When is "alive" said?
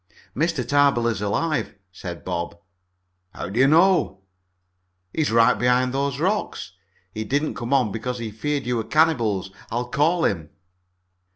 1.21-1.75